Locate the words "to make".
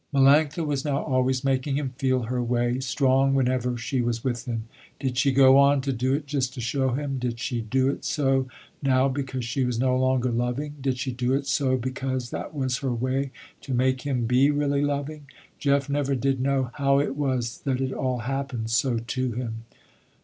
13.61-14.01